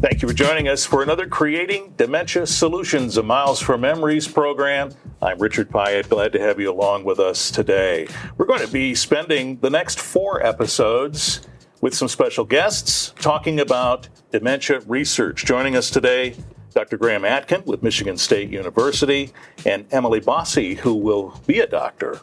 [0.00, 4.92] Thank you for joining us for another Creating Dementia Solutions, a Miles for Memories program.
[5.20, 8.08] I'm Richard Piet, glad to have you along with us today.
[8.38, 11.42] We're going to be spending the next four episodes
[11.82, 15.44] with some special guests talking about dementia research.
[15.44, 16.34] Joining us today,
[16.72, 16.96] Dr.
[16.96, 19.32] Graham Atkin with Michigan State University
[19.66, 22.22] and Emily Bossie, who will be a doctor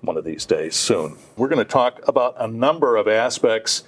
[0.00, 1.18] one of these days soon.
[1.36, 3.84] We're going to talk about a number of aspects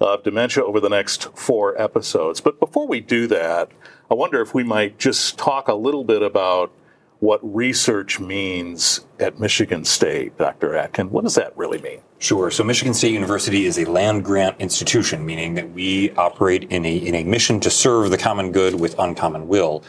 [0.00, 2.40] of dementia over the next four episodes.
[2.40, 3.70] But before we do that,
[4.10, 6.72] I wonder if we might just talk a little bit about
[7.20, 10.76] what research means at Michigan State, Dr.
[10.76, 11.10] Atkin.
[11.10, 12.00] What does that really mean?
[12.18, 12.50] Sure.
[12.50, 16.96] So Michigan State University is a land grant institution, meaning that we operate in a,
[16.96, 19.82] in a mission to serve the common good with uncommon will.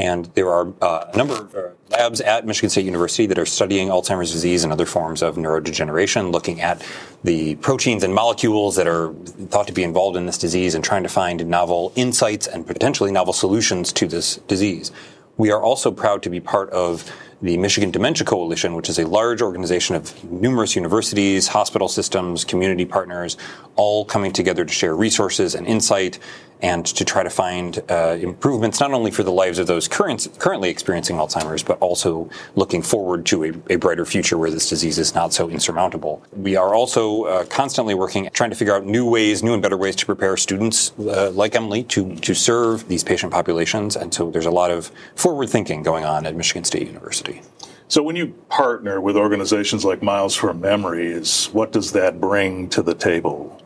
[0.00, 3.44] And there are uh, a number of uh, labs at Michigan State University that are
[3.44, 6.82] studying Alzheimer's disease and other forms of neurodegeneration, looking at
[7.22, 9.12] the proteins and molecules that are
[9.50, 13.12] thought to be involved in this disease and trying to find novel insights and potentially
[13.12, 14.90] novel solutions to this disease.
[15.36, 17.10] We are also proud to be part of
[17.42, 22.86] the Michigan Dementia Coalition, which is a large organization of numerous universities, hospital systems, community
[22.86, 23.36] partners,
[23.76, 26.18] all coming together to share resources and insight
[26.62, 30.28] and to try to find uh, improvements not only for the lives of those current,
[30.38, 34.98] currently experiencing Alzheimer's, but also looking forward to a, a, brighter future where this disease
[34.98, 36.22] is not so insurmountable.
[36.32, 39.76] We are also uh, constantly working, trying to figure out new ways, new and better
[39.76, 43.96] ways to prepare students uh, like Emily to, to serve these patient populations.
[43.96, 47.42] And so there's a lot of forward thinking going on at Michigan State University.
[47.88, 52.82] So when you partner with organizations like Miles for Memories, what does that bring to
[52.82, 53.59] the table?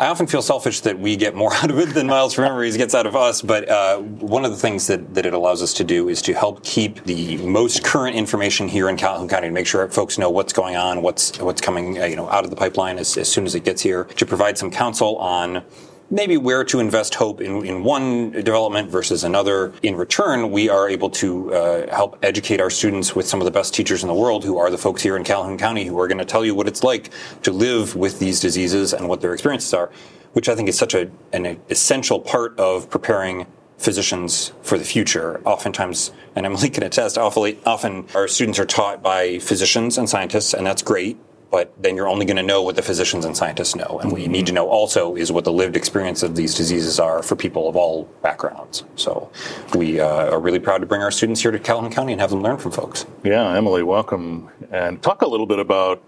[0.00, 2.76] I often feel selfish that we get more out of it than Miles for Memories
[2.76, 3.42] gets out of us.
[3.42, 6.34] But uh, one of the things that, that it allows us to do is to
[6.34, 10.30] help keep the most current information here in Calhoun County to make sure folks know
[10.30, 13.30] what's going on, what's what's coming, uh, you know, out of the pipeline as, as
[13.30, 14.04] soon as it gets here.
[14.04, 15.64] To provide some counsel on
[16.10, 19.72] maybe where to invest hope in, in one development versus another.
[19.82, 23.50] In return, we are able to uh, help educate our students with some of the
[23.50, 26.08] best teachers in the world who are the folks here in Calhoun County who are
[26.08, 27.10] going to tell you what it's like
[27.42, 29.90] to live with these diseases and what their experiences are,
[30.32, 33.46] which I think is such a, an essential part of preparing
[33.76, 35.40] physicians for the future.
[35.44, 40.52] Oftentimes, and Emily can attest, awfully often our students are taught by physicians and scientists,
[40.52, 41.16] and that's great
[41.50, 43.98] but then you're only going to know what the physicians and scientists know.
[44.02, 47.00] And what you need to know also is what the lived experience of these diseases
[47.00, 48.84] are for people of all backgrounds.
[48.96, 49.30] So
[49.74, 52.30] we uh, are really proud to bring our students here to Calhoun County and have
[52.30, 53.06] them learn from folks.
[53.24, 54.50] Yeah, Emily, welcome.
[54.70, 56.02] And talk a little bit about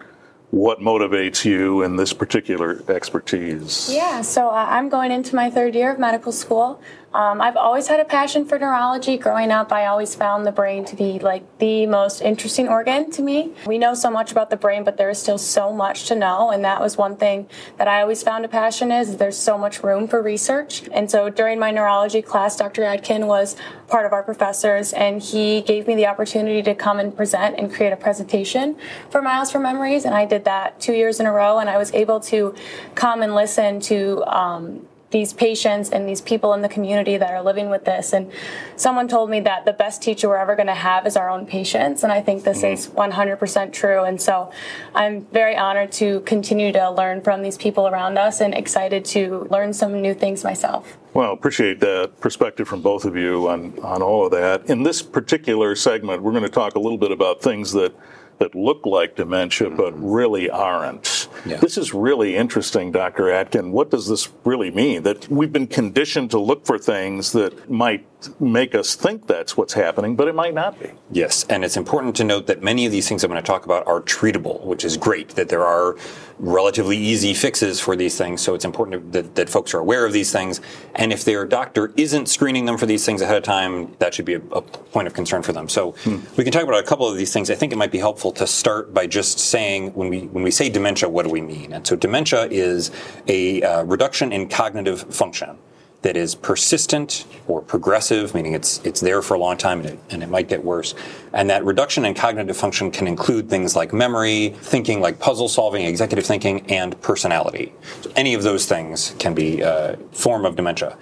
[0.50, 3.88] what motivates you in this particular expertise?
[3.90, 6.80] Yeah, so uh, I'm going into my third year of medical school.
[7.12, 9.16] Um, I've always had a passion for neurology.
[9.16, 13.22] Growing up, I always found the brain to be like the most interesting organ to
[13.22, 13.52] me.
[13.66, 16.50] We know so much about the brain, but there is still so much to know,
[16.50, 19.82] and that was one thing that I always found a passion is there's so much
[19.82, 20.88] room for research.
[20.92, 22.84] And so during my neurology class, Dr.
[22.84, 23.56] Atkin was
[23.88, 27.74] part of our professors, and he gave me the opportunity to come and present and
[27.74, 28.76] create a presentation
[29.10, 31.76] for Miles for Memories, and I did that two years in a row, and I
[31.76, 32.54] was able to
[32.94, 37.42] come and listen to um, these patients and these people in the community that are
[37.42, 38.12] living with this.
[38.12, 38.30] And
[38.76, 41.46] someone told me that the best teacher we're ever going to have is our own
[41.46, 42.04] patients.
[42.04, 42.74] And I think this mm-hmm.
[42.74, 44.04] is 100% true.
[44.04, 44.52] And so
[44.94, 49.48] I'm very honored to continue to learn from these people around us and excited to
[49.50, 50.96] learn some new things myself.
[51.12, 54.70] Well, appreciate that perspective from both of you on, on all of that.
[54.70, 57.92] In this particular segment, we're going to talk a little bit about things that
[58.40, 59.76] that look like dementia mm-hmm.
[59.76, 61.28] but really aren't.
[61.46, 61.58] Yeah.
[61.58, 63.30] This is really interesting, Dr.
[63.30, 63.70] Atkin.
[63.70, 65.04] What does this really mean?
[65.04, 68.06] That we've been conditioned to look for things that might
[68.40, 70.90] make us think that's what's happening, but it might not be.
[71.10, 73.64] Yes, and it's important to note that many of these things I'm going to talk
[73.64, 75.96] about are treatable, which is great, that there are
[76.38, 78.40] relatively easy fixes for these things.
[78.40, 80.60] So it's important that, that folks are aware of these things.
[80.94, 84.24] And if their doctor isn't screening them for these things ahead of time, that should
[84.24, 85.68] be a, a point of concern for them.
[85.68, 86.18] So hmm.
[86.36, 87.50] we can talk about a couple of these things.
[87.50, 90.50] I think it might be helpful to start by just saying when we when we
[90.50, 91.72] say dementia, what do we mean?
[91.72, 92.90] And so dementia is
[93.26, 95.58] a uh, reduction in cognitive function
[96.02, 99.98] that is persistent or progressive, meaning it's it's there for a long time and it,
[100.10, 100.94] and it might get worse.
[101.32, 105.84] And that reduction in cognitive function can include things like memory, thinking like puzzle solving,
[105.84, 107.72] executive thinking, and personality.
[108.00, 110.96] So any of those things can be a form of dementia.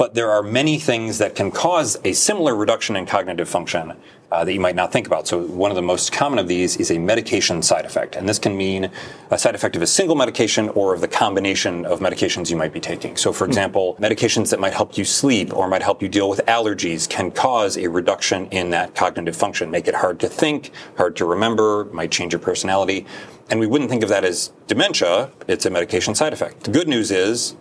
[0.00, 3.92] But there are many things that can cause a similar reduction in cognitive function
[4.32, 5.28] uh, that you might not think about.
[5.28, 8.38] So one of the most common of these is a medication side effect, and this
[8.38, 8.90] can mean
[9.30, 12.72] a side effect of a single medication or of the combination of medications you might
[12.72, 13.14] be taking.
[13.14, 13.50] So, for hmm.
[13.50, 17.30] example, medications that might help you sleep or might help you deal with allergies can
[17.30, 21.84] cause a reduction in that cognitive function, make it hard to think, hard to remember,
[21.92, 23.04] might change your personality.
[23.50, 25.30] And we wouldn't think of that as dementia.
[25.46, 26.64] It's a medication side effect.
[26.64, 27.54] The good news is,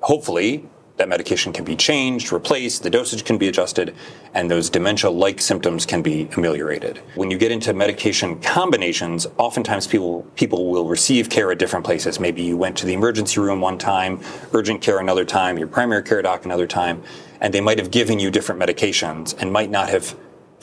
[0.00, 0.66] hopefully,
[0.96, 3.94] that medication can be changed, replaced, the dosage can be adjusted,
[4.32, 6.98] and those dementia like symptoms can be ameliorated.
[7.16, 12.20] When you get into medication combinations, oftentimes people, people will receive care at different places.
[12.20, 14.20] Maybe you went to the emergency room one time,
[14.52, 17.02] urgent care another time, your primary care doc another time,
[17.40, 20.16] and they might have given you different medications and might not have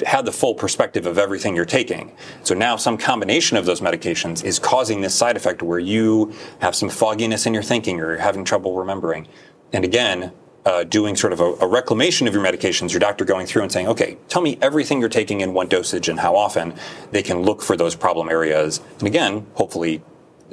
[0.06, 2.12] had the full perspective of everything you're taking.
[2.44, 6.76] So now some combination of those medications is causing this side effect where you have
[6.76, 9.28] some fogginess in your thinking or you're having trouble remembering.
[9.74, 10.32] And again,
[10.66, 13.72] uh, doing sort of a, a, reclamation of your medications, your doctor going through and
[13.72, 16.74] saying, okay, tell me everything you're taking in what dosage and how often,
[17.10, 18.80] they can look for those problem areas.
[19.00, 20.04] And again, hopefully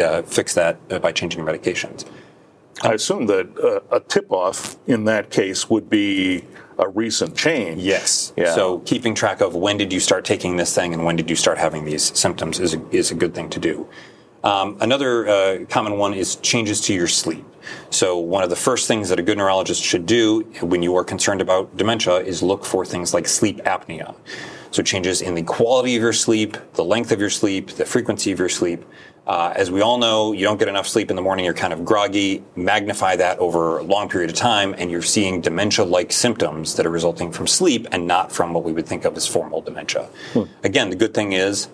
[0.00, 2.06] uh, fix that uh, by changing your medications.
[2.82, 6.44] I assume that uh, a tip off in that case would be
[6.78, 7.82] a recent change.
[7.82, 8.32] Yes.
[8.36, 8.54] Yeah.
[8.54, 11.36] So keeping track of when did you start taking this thing and when did you
[11.36, 13.88] start having these symptoms is a, is a good thing to do.
[14.44, 17.44] Um, another uh, common one is changes to your sleep.
[17.90, 21.04] So one of the first things that a good neurologist should do when you are
[21.04, 24.14] concerned about dementia is look for things like sleep apnea.
[24.70, 28.32] So changes in the quality of your sleep, the length of your sleep, the frequency
[28.32, 28.84] of your sleep.
[29.26, 31.74] Uh, as we all know, you don't get enough sleep in the morning, you're kind
[31.74, 32.42] of groggy.
[32.56, 36.86] Magnify that over a long period of time, and you're seeing dementia like symptoms that
[36.86, 40.08] are resulting from sleep and not from what we would think of as formal dementia.
[40.32, 40.44] Hmm.
[40.64, 41.68] Again, the good thing is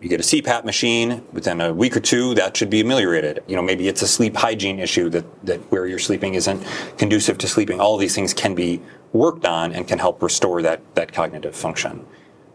[0.00, 3.42] you get a CPAP machine within a week or two, that should be ameliorated.
[3.48, 6.64] You know, maybe it's a sleep hygiene issue that, that where you're sleeping isn't
[6.98, 7.80] conducive to sleeping.
[7.80, 8.80] All these things can be
[9.12, 12.06] worked on and can help restore that, that cognitive function.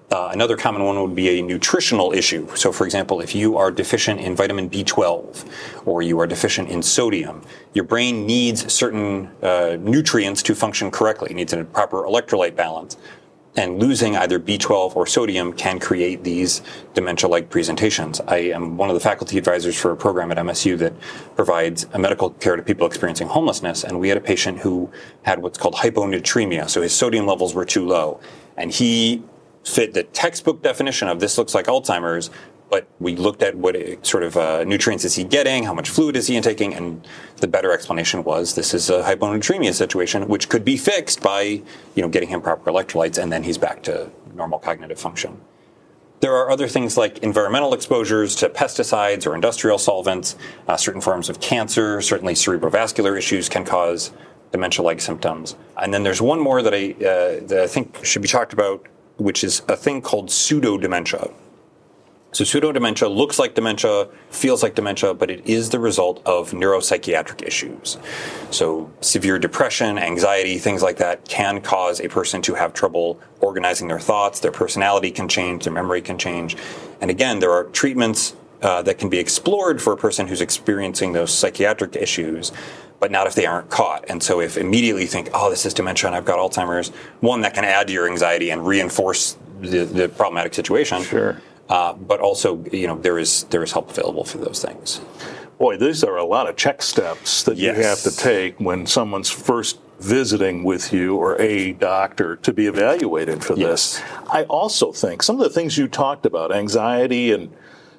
[0.09, 2.47] Uh, another common one would be a nutritional issue.
[2.55, 5.49] So, for example, if you are deficient in vitamin B12
[5.85, 7.41] or you are deficient in sodium,
[7.73, 11.31] your brain needs certain uh, nutrients to function correctly.
[11.31, 12.95] It needs a proper electrolyte balance
[13.55, 16.61] and losing either B12 or sodium can create these
[16.94, 18.19] dementia-like presentations.
[18.21, 20.94] I am one of the faculty advisors for a program at MSU that
[21.35, 24.89] provides medical care to people experiencing homelessness, and we had a patient who
[25.21, 28.19] had what's called hyponatremia, so his sodium levels were too low,
[28.57, 29.23] and he
[29.63, 32.29] fit the textbook definition of this looks like Alzheimer's,
[32.73, 36.15] but we looked at what sort of uh, nutrients is he getting, how much fluid
[36.15, 40.65] is he intaking, and the better explanation was this is a hyponatremia situation, which could
[40.65, 44.57] be fixed by you know getting him proper electrolytes, and then he's back to normal
[44.57, 45.39] cognitive function.
[46.21, 50.35] There are other things like environmental exposures to pesticides or industrial solvents,
[50.67, 54.11] uh, certain forms of cancer, certainly cerebrovascular issues can cause
[54.51, 55.55] dementia-like symptoms.
[55.77, 58.87] And then there's one more that I, uh, that I think should be talked about,
[59.17, 61.29] which is a thing called pseudo-dementia.
[62.33, 67.44] So pseudodementia looks like dementia, feels like dementia, but it is the result of neuropsychiatric
[67.44, 67.97] issues.
[68.50, 73.88] So severe depression, anxiety, things like that can cause a person to have trouble organizing
[73.88, 74.39] their thoughts.
[74.39, 76.57] Their personality can change, their memory can change.
[77.01, 81.13] And again, there are treatments uh, that can be explored for a person who's experiencing
[81.13, 82.51] those psychiatric issues
[83.00, 84.06] but not if they aren't caught.
[84.07, 86.88] And so if immediately think, oh, this is dementia and I've got Alzheimer's,
[87.19, 91.03] one that can add to your anxiety and reinforce the, the problematic situation.
[91.03, 91.41] Sure.
[91.69, 95.01] Uh, but also, you know, there is there is help available for those things.
[95.57, 97.77] Boy, these are a lot of check steps that yes.
[97.77, 102.68] you have to take when someone's first visiting with you or a doctor to be
[102.68, 103.98] evaluated for yes.
[103.98, 104.04] this.
[104.30, 107.54] I also think some of the things you talked about, anxiety and,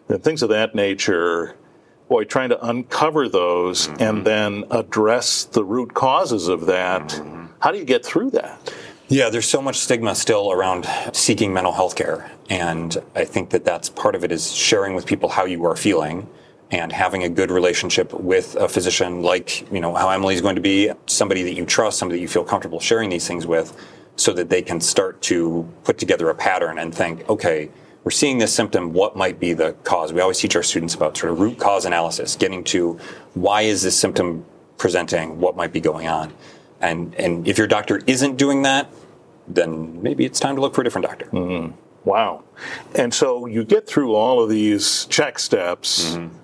[0.09, 1.57] and things of that nature,
[2.09, 4.03] boy, trying to uncover those mm-hmm.
[4.03, 7.03] and then address the root causes of that.
[7.09, 7.47] Mm-hmm.
[7.61, 8.75] How do you get through that?
[9.08, 12.31] Yeah, there's so much stigma still around seeking mental health care.
[12.49, 15.77] And I think that that's part of it is sharing with people how you are
[15.77, 16.27] feeling
[16.70, 20.63] and having a good relationship with a physician like, you know, how Emily's going to
[20.63, 23.77] be, somebody that you trust, somebody that you feel comfortable sharing these things with
[24.17, 27.70] so that they can start to put together a pattern and think, okay,
[28.05, 30.15] we're seeing this symptom, what might be the cause?
[30.15, 32.99] We always teach our students about sort of root cause analysis, getting to
[33.34, 34.46] why is this symptom
[34.79, 36.32] presenting, what might be going on.
[36.81, 38.91] And, and if your doctor isn't doing that,
[39.47, 41.27] then maybe it's time to look for a different doctor.
[41.27, 41.75] Mm-hmm.
[42.05, 42.45] Wow.
[42.95, 46.37] And so you get through all of these check steps, mm-hmm.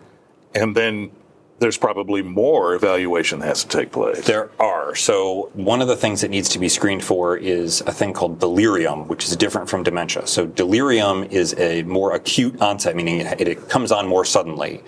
[0.54, 1.10] and then
[1.58, 4.24] there's probably more evaluation that has to take place.
[4.26, 4.94] There are.
[4.94, 8.40] So one of the things that needs to be screened for is a thing called
[8.40, 10.26] delirium, which is different from dementia.
[10.26, 14.82] So delirium is a more acute onset, meaning it, it comes on more suddenly.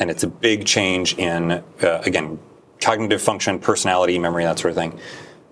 [0.00, 1.62] And it's a big change in, uh,
[2.06, 2.38] again,
[2.84, 4.98] cognitive function, personality, memory, that sort of thing.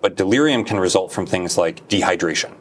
[0.01, 2.53] But delirium can result from things like dehydration.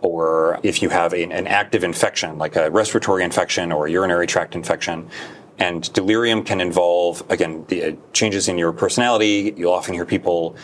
[0.00, 4.26] Or if you have a, an active infection, like a respiratory infection or a urinary
[4.26, 5.08] tract infection,
[5.58, 9.54] and delirium can involve, again, the uh, changes in your personality.
[9.56, 10.56] You'll often hear people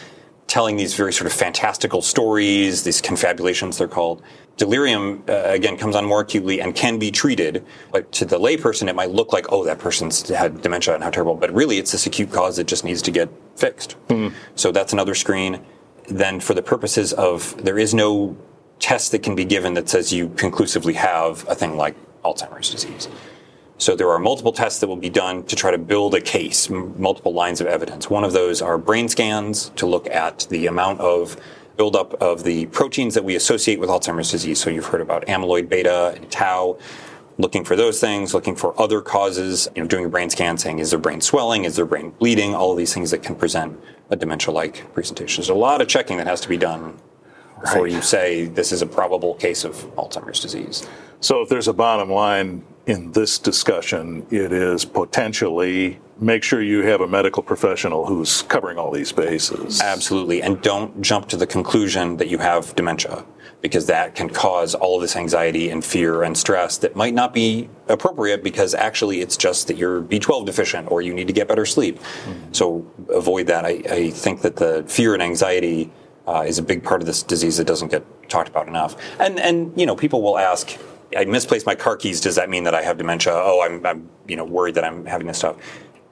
[0.46, 4.22] telling these very sort of fantastical stories, these confabulations they're called.
[4.58, 7.64] Delirium, uh, again, comes on more acutely and can be treated.
[7.90, 11.10] But to the layperson, it might look like, oh, that person's had dementia and how
[11.10, 11.34] terrible.
[11.34, 13.96] But really, it's this acute cause that just needs to get fixed.
[14.08, 14.34] Mm.
[14.54, 15.64] So that's another screen.
[16.08, 18.36] Then, for the purposes of, there is no
[18.78, 23.08] test that can be given that says you conclusively have a thing like Alzheimer's disease.
[23.82, 26.70] So there are multiple tests that will be done to try to build a case,
[26.70, 28.08] m- multiple lines of evidence.
[28.08, 31.36] One of those are brain scans to look at the amount of
[31.76, 34.60] buildup of the proteins that we associate with Alzheimer's disease.
[34.60, 36.78] So you've heard about amyloid beta and tau.
[37.38, 40.78] Looking for those things, looking for other causes, you know, doing a brain scan, saying
[40.78, 43.80] is there brain swelling, is there brain bleeding, all of these things that can present
[44.10, 45.40] a dementia-like presentation.
[45.40, 47.00] There's a lot of checking that has to be done
[47.62, 47.92] before right.
[47.92, 50.86] you say this is a probable case of Alzheimer's disease.
[51.20, 56.82] So if there's a bottom line in this discussion, it is potentially make sure you
[56.82, 59.80] have a medical professional who's covering all these bases.
[59.80, 60.42] Absolutely.
[60.42, 63.24] And don't jump to the conclusion that you have dementia
[63.60, 67.32] because that can cause all of this anxiety and fear and stress that might not
[67.32, 71.46] be appropriate because actually it's just that you're B12 deficient or you need to get
[71.46, 71.98] better sleep.
[71.98, 72.52] Mm-hmm.
[72.52, 73.64] So avoid that.
[73.64, 75.92] I, I, think that the fear and anxiety
[76.26, 78.96] uh, is a big part of this disease that doesn't get talked about enough.
[79.18, 80.78] And, and, you know, people will ask,
[81.16, 82.20] I misplaced my car keys.
[82.20, 83.32] Does that mean that I have dementia?
[83.34, 85.56] Oh, I'm, I'm you know, worried that I'm having this stuff.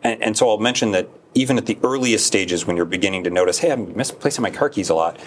[0.03, 3.31] And, and, so I'll mention that even at the earliest stages when you're beginning to
[3.31, 5.21] notice, hey, I'm misplacing my car keys a lot,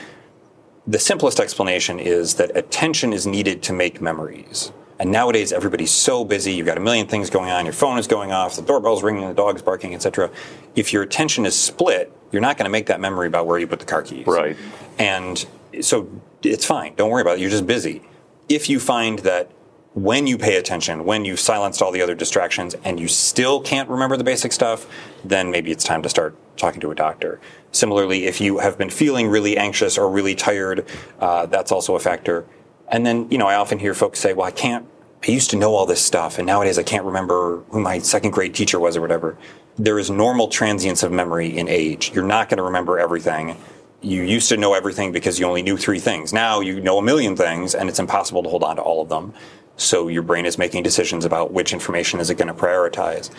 [0.86, 4.72] the simplest explanation is that attention is needed to make memories.
[5.00, 6.54] And nowadays, everybody's so busy.
[6.54, 7.66] You've got a million things going on.
[7.66, 8.56] Your phone is going off.
[8.56, 9.28] The doorbell's ringing.
[9.28, 10.30] The dog's barking, etc.
[10.76, 13.68] If your attention is split, you're not going to make that memory about where you
[13.68, 14.26] put the car keys.
[14.28, 14.56] Right.
[15.00, 15.46] And
[15.82, 16.10] so
[16.44, 16.96] it's fine.
[16.96, 17.42] Don't worry about it.
[17.42, 18.02] You're just busy.
[18.50, 19.52] If you find that
[19.94, 23.90] when you pay attention, when you've silenced all the other distractions and you still can't
[23.90, 24.88] remember the basic stuff,
[25.24, 27.40] then maybe it's time to start talking to a doctor.
[27.72, 30.86] Similarly, if you have been feeling really anxious or really tired,
[31.20, 32.46] uh, that's also a factor.
[32.90, 34.86] And then, you know, I often hear folks say, well, I can't,
[35.28, 38.32] I used to know all this stuff and nowadays I can't remember who my second
[38.32, 39.38] grade teacher was or whatever.
[39.78, 42.12] There is normal transience of memory in age.
[42.14, 43.58] You're not going to remember everything
[44.04, 46.34] you used to know everything because you only knew three things.
[46.34, 49.10] Now you know a million things and it's impossible to hold on to all of
[49.10, 49.34] them.
[49.78, 53.32] So your brain is making decisions about which information is it going to prioritize.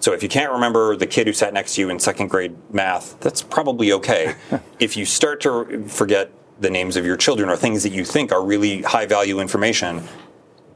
[0.00, 2.56] So if you can't remember the kid who sat next to you in second grade
[2.72, 4.34] math, that's probably okay.
[4.78, 6.30] if you start to forget
[6.62, 10.02] the names of your children or things that you think are really high value information,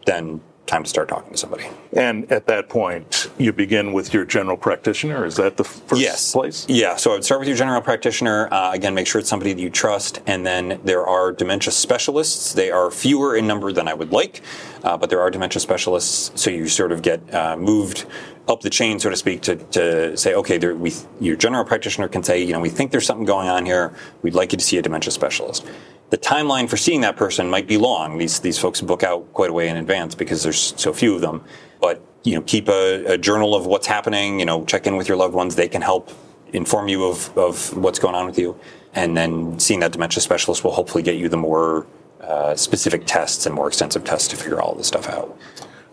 [0.04, 1.66] then time to start talking to somebody.
[1.92, 5.24] And at that point, you begin with your general practitioner.
[5.24, 6.32] Is that the first yes.
[6.32, 6.66] place?
[6.68, 6.96] Yeah.
[6.96, 8.52] So I would start with your general practitioner.
[8.52, 10.20] Uh, again, make sure it's somebody that you trust.
[10.26, 12.52] And then there are dementia specialists.
[12.52, 14.42] They are fewer in number than I would like,
[14.82, 16.40] uh, but there are dementia specialists.
[16.40, 18.06] So you sort of get uh, moved
[18.48, 22.06] up the chain, so to speak, to, to say, okay, there, we, your general practitioner
[22.06, 23.92] can say, you know, we think there's something going on here.
[24.22, 25.66] We'd like you to see a dementia specialist
[26.10, 28.18] the timeline for seeing that person might be long.
[28.18, 31.20] These these folks book out quite a way in advance because there's so few of
[31.20, 31.42] them.
[31.80, 34.40] But you know, keep a, a, journal of what's happening.
[34.40, 35.54] You know, check in with your loved ones.
[35.54, 36.10] They can help
[36.52, 38.58] inform you of of what's going on with you.
[38.94, 41.86] And then seeing that dementia specialist will hopefully get you the more
[42.20, 45.36] uh, specific tests and more extensive tests to figure all this stuff out.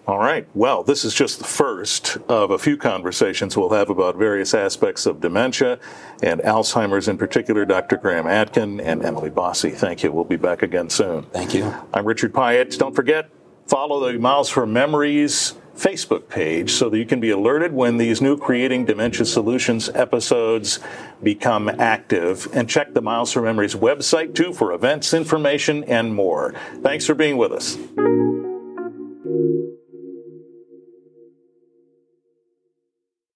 [0.05, 0.45] All right.
[0.53, 5.05] Well, this is just the first of a few conversations we'll have about various aspects
[5.05, 5.79] of dementia
[6.21, 7.63] and Alzheimer's in particular.
[7.63, 7.95] Dr.
[7.95, 10.11] Graham Atkin and Emily Bossie, thank you.
[10.11, 11.23] We'll be back again soon.
[11.23, 11.73] Thank you.
[11.93, 12.77] I'm Richard Piet.
[12.77, 13.29] Don't forget,
[13.67, 18.21] follow the Miles for Memories Facebook page so that you can be alerted when these
[18.21, 20.79] new Creating Dementia Solutions episodes
[21.23, 22.47] become active.
[22.53, 26.53] And check the Miles for Memories website too for events, information, and more.
[26.81, 27.77] Thanks for being with us.